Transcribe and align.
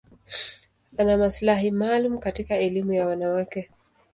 Ana 0.97 1.17
maslahi 1.17 1.71
maalum 1.71 2.19
katika 2.19 2.55
elimu 2.55 2.93
ya 2.93 3.05
wanawake. 3.07 3.71